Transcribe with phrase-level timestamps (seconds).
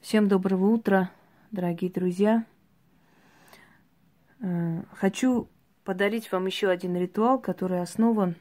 [0.00, 1.10] Всем доброго утра,
[1.50, 2.46] дорогие друзья.
[4.40, 5.46] Э, хочу
[5.84, 8.34] подарить вам еще один ритуал, который основан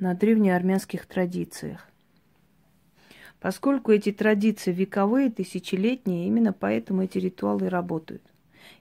[0.00, 1.88] на древнеармянских традициях.
[3.38, 8.22] Поскольку эти традиции вековые, тысячелетние, именно поэтому эти ритуалы работают.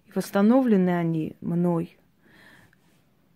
[0.07, 1.95] И восстановлены они мной,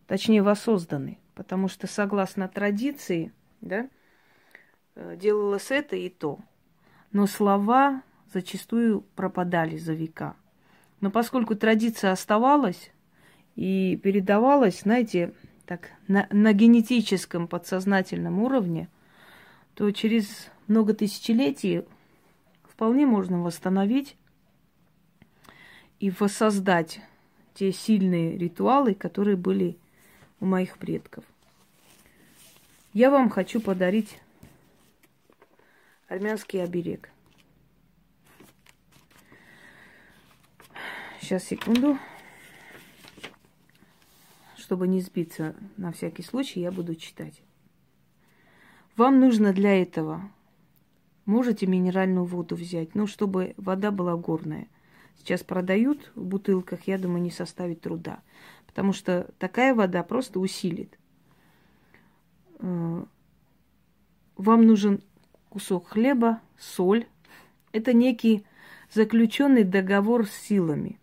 [0.08, 3.88] точнее воссозданы, потому что согласно традиции, да,
[4.96, 6.40] э, делалось это и то–
[7.12, 8.04] но слова
[8.34, 10.36] зачастую пропадали за века.
[11.02, 12.92] Но поскольку традиция оставалась
[13.56, 15.34] и передавалась, знаете,
[15.66, 18.90] так, на, на генетическом подсознательном уровне,
[19.76, 21.84] то через много тысячелетий
[22.64, 24.16] вполне можно восстановить
[26.00, 27.02] и воссоздать
[27.54, 29.78] те сильные ритуалы, которые были
[30.40, 31.24] у моих предков.
[32.94, 34.20] Я вам хочу подарить
[36.10, 37.10] армянский оберег.
[41.22, 41.98] Сейчас, секунду.
[44.58, 47.42] Чтобы не сбиться на всякий случай, я буду читать.
[48.98, 50.30] Вам нужно для этого,
[51.26, 54.68] можете минеральную воду взять, ну, чтобы вода была горная.
[55.18, 58.20] Сейчас продают в бутылках, я думаю, не составит труда.
[58.66, 60.98] Потому что такая вода просто усилит.
[62.60, 63.06] Э,
[64.38, 65.02] вам нужен
[65.50, 67.06] кусок хлеба, соль.
[67.72, 68.46] Это некий
[68.92, 71.00] заключенный договор с силами.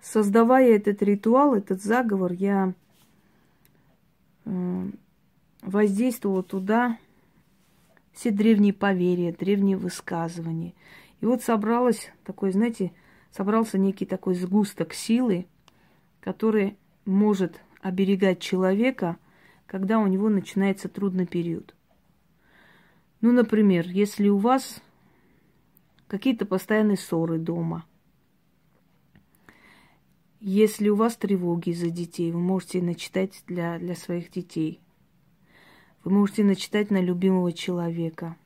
[0.00, 2.74] Создавая этот ритуал, этот заговор, я
[4.44, 4.90] э,
[5.62, 6.98] воздействовала туда
[8.12, 10.74] все древние поверья, древние высказывания.
[11.20, 12.92] И вот собралось такой, знаете,
[13.30, 15.46] собрался некий такой сгусток силы,
[16.20, 19.16] который может оберегать человека,
[19.66, 21.74] когда у него начинается трудный период.
[23.22, 24.82] Ну, например, если у вас
[26.08, 27.86] какие-то постоянные ссоры дома,
[30.40, 34.80] если у вас тревоги за детей, вы можете начитать для, для своих детей.
[36.02, 38.36] Вы можете начитать на любимого человека.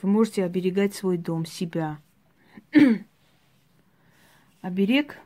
[0.00, 1.98] Вы можете оберегать свой дом, себя.
[4.60, 5.18] Оберег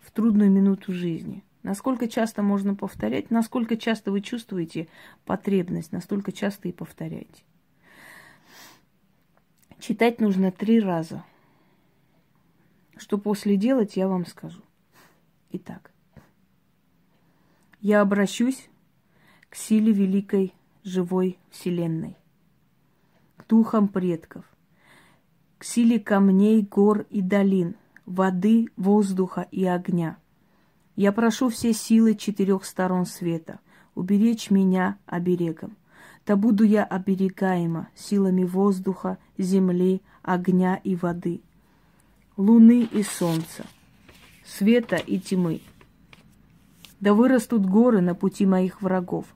[0.00, 1.45] в трудную минуту жизни.
[1.66, 4.86] Насколько часто можно повторять, насколько часто вы чувствуете
[5.24, 7.42] потребность, настолько часто и повторяйте.
[9.80, 11.24] Читать нужно три раза.
[12.96, 14.62] Что после делать, я вам скажу.
[15.50, 15.90] Итак,
[17.80, 18.68] я обращусь
[19.50, 20.54] к силе великой
[20.84, 22.16] живой Вселенной,
[23.38, 24.44] к духам предков,
[25.58, 30.18] к силе камней, гор и долин, воды, воздуха и огня–
[30.96, 33.60] я прошу все силы четырех сторон света
[33.94, 35.76] уберечь меня оберегом.
[36.26, 41.40] Да буду я оберегаема силами воздуха, земли, огня и воды,
[42.36, 43.64] луны и солнца,
[44.44, 45.60] света и тьмы.
[46.98, 49.26] Да вырастут горы на пути моих врагов,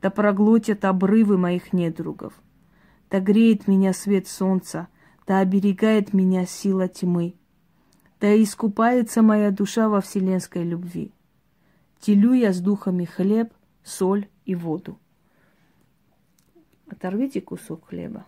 [0.00, 2.32] да проглотят обрывы моих недругов.
[3.10, 4.88] Да греет меня свет солнца,
[5.26, 7.34] да оберегает меня сила тьмы.
[8.20, 11.12] Да искупается моя душа во вселенской любви.
[12.00, 13.52] Телю я с духами хлеб,
[13.82, 14.98] соль и воду.
[16.86, 18.26] Оторвите кусок хлеба,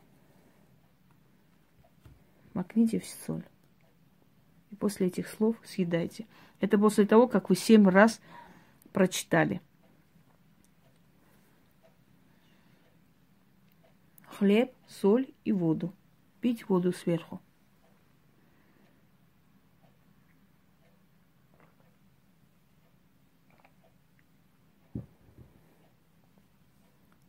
[2.54, 3.44] макните в соль.
[4.70, 6.26] И после этих слов съедайте.
[6.60, 8.20] Это после того, как вы семь раз
[8.92, 9.60] прочитали.
[14.26, 15.92] Хлеб, соль и воду.
[16.40, 17.40] Пить воду сверху.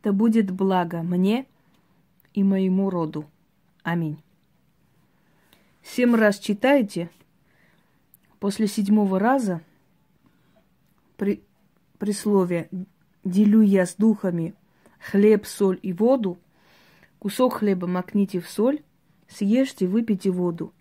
[0.08, 1.44] Да будет благо мне
[2.32, 3.26] и моему роду.
[3.82, 4.16] Аминь.
[5.82, 7.10] Семь раз читайте.
[8.40, 9.60] После седьмого раза
[11.18, 11.42] при,
[11.98, 12.70] при слове
[13.22, 14.54] «делю я с духами
[14.98, 16.38] хлеб, соль и воду»,
[17.18, 18.80] кусок хлеба макните в соль,
[19.28, 20.72] съешьте, выпейте воду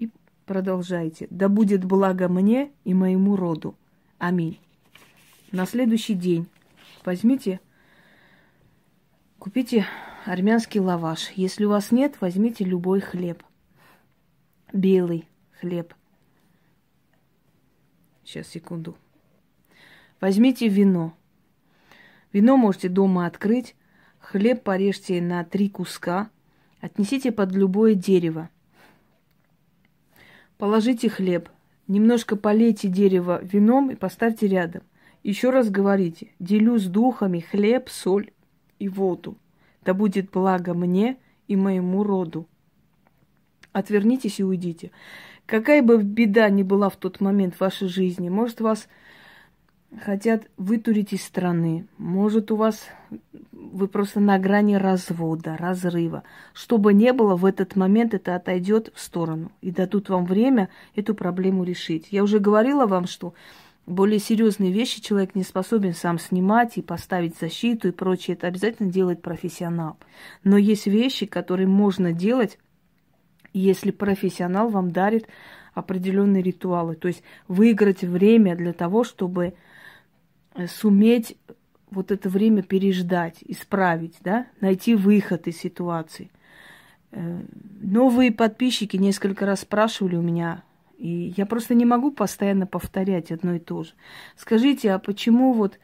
[0.00, 0.10] и
[0.44, 1.28] продолжайте.
[1.30, 3.76] Да будет благо мне и моему роду.
[4.18, 4.58] Аминь.
[5.52, 6.48] На следующий день
[7.04, 7.60] возьмите
[9.46, 9.86] Купите
[10.24, 11.30] армянский лаваш.
[11.36, 13.44] Если у вас нет, возьмите любой хлеб.
[14.72, 15.28] Белый
[15.60, 15.94] хлеб.
[18.24, 18.96] Сейчас, секунду.
[20.20, 21.14] Возьмите вино.
[22.32, 23.76] Вино можете дома открыть.
[24.18, 26.28] Хлеб порежьте на три куска.
[26.80, 28.50] Отнесите под любое дерево.
[30.58, 31.50] Положите хлеб.
[31.86, 34.82] Немножко полейте дерево вином и поставьте рядом.
[35.22, 36.32] Еще раз говорите.
[36.40, 38.32] Делю с духами хлеб, соль
[38.78, 39.36] и воду.
[39.84, 41.16] Да будет благо мне
[41.48, 42.46] и моему роду.
[43.72, 44.90] Отвернитесь и уйдите.
[45.46, 48.88] Какая бы беда ни была в тот момент в вашей жизни, может, вас
[50.00, 52.88] хотят вытурить из страны, может, у вас
[53.52, 56.22] вы просто на грани развода, разрыва.
[56.52, 60.68] Что бы ни было, в этот момент это отойдет в сторону и дадут вам время
[60.94, 62.08] эту проблему решить.
[62.10, 63.34] Я уже говорила вам, что
[63.86, 68.36] более серьезные вещи человек не способен сам снимать и поставить защиту и прочее.
[68.36, 69.96] Это обязательно делает профессионал.
[70.42, 72.58] Но есть вещи, которые можно делать,
[73.52, 75.28] если профессионал вам дарит
[75.72, 76.96] определенные ритуалы.
[76.96, 79.54] То есть выиграть время для того, чтобы
[80.66, 81.36] суметь
[81.90, 86.30] вот это время переждать, исправить, да, найти выход из ситуации.
[87.12, 87.40] Э,
[87.80, 90.64] новые подписчики несколько раз спрашивали у меня,
[90.98, 93.92] и я просто не могу постоянно повторять одно и то же.
[94.36, 95.78] Скажите, а почему вот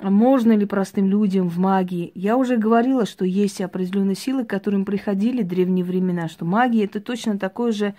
[0.00, 2.10] можно ли простым людям в магии?
[2.14, 7.00] Я уже говорила, что есть определенные силы, к которым приходили древние времена, что магия это
[7.00, 7.94] точно такое же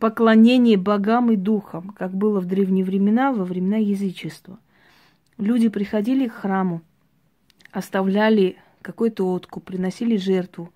[0.00, 4.58] поклонение богам и духам, как было в древние времена, во времена язычества.
[5.38, 6.82] Люди приходили к храму,
[7.72, 10.72] оставляли какой-то откуп, приносили жертву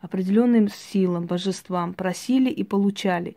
[0.00, 3.36] определенным силам, божествам, просили и получали.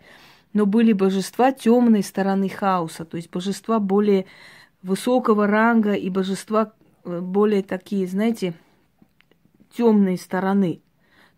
[0.53, 4.25] Но были божества темной стороны хаоса, то есть божества более
[4.83, 8.53] высокого ранга и божества э, более такие, знаете,
[9.75, 10.81] темные стороны.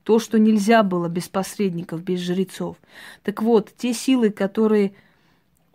[0.04, 2.78] То, что нельзя было без посредников, без жрецов.
[3.22, 4.94] Так вот, те силы, которые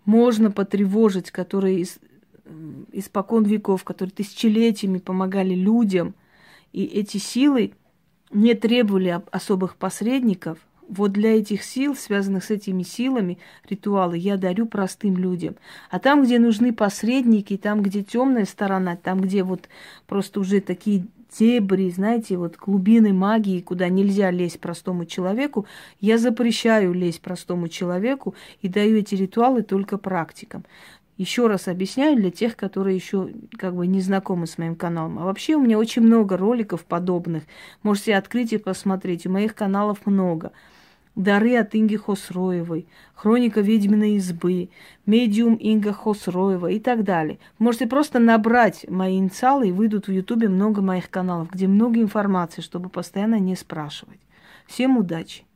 [0.04, 1.86] можно потревожить, которые
[2.92, 6.14] испокон веков, которые тысячелетиями помогали людям,
[6.72, 7.72] и эти силы
[8.30, 10.58] не требовали особых посредников,
[10.88, 13.38] вот для этих сил, связанных с этими силами,
[13.68, 15.56] ритуалы я дарю простым людям.
[15.90, 19.68] А там, где нужны посредники, там, где темная сторона, там, где вот
[20.06, 21.06] просто уже такие
[21.38, 25.66] дебри, знаете, вот глубины магии, куда нельзя лезть простому человеку,
[26.00, 30.64] я запрещаю лезть простому человеку и даю эти ритуалы только практикам.
[31.18, 35.18] Еще раз объясняю для тех, которые еще как бы не знакомы с моим каналом.
[35.18, 37.42] А вообще у меня очень много роликов подобных.
[37.82, 39.26] Можете открыть и посмотреть.
[39.26, 40.52] У моих каналов много.
[41.18, 44.70] Дары от Инги Хосроевой, Хроника ведьминой избы,
[45.04, 47.40] Медиум Инга Хосроева и так далее.
[47.58, 52.62] Можете просто набрать мои инициалы и выйдут в Ютубе много моих каналов, где много информации,
[52.62, 54.20] чтобы постоянно не спрашивать.
[54.68, 55.47] Всем удачи!